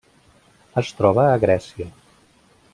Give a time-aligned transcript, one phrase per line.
[0.83, 1.91] Es troba a Grècia.